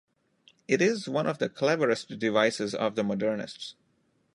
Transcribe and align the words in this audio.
It 0.67 0.81
is 0.81 1.07
one 1.07 1.27
of 1.27 1.37
the 1.37 1.47
cleverest 1.47 2.17
devices 2.17 2.73
of 2.73 2.95
the 2.95 3.03
modernists. 3.03 3.75